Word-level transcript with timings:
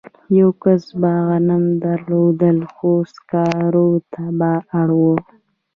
یوه 0.37 0.55
کس 0.61 0.83
به 0.99 1.11
غنم 1.27 1.63
درلودل 1.83 2.59
خو 2.73 2.91
سکارو 3.13 3.89
ته 4.11 4.23
به 4.39 4.53
اړ 4.79 4.89
و 4.99 5.01